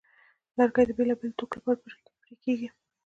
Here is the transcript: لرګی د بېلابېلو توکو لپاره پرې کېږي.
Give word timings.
لرګی 0.57 0.83
د 0.87 0.91
بېلابېلو 0.97 1.37
توکو 1.39 1.55
لپاره 1.57 1.77
پرې 1.83 2.35
کېږي. 2.43 2.67